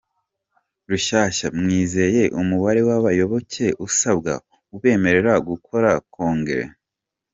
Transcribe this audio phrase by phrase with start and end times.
[0.89, 4.33] Rushyashya :Mwizeye umubare w’ abayoboke usabwa
[4.75, 6.67] ubemerera gukora congere?